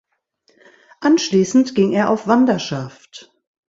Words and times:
Anschließend 1.01 1.75
ging 1.75 1.91
er 1.91 2.09
auf 2.09 2.25
Wanderschaft. 2.25 3.31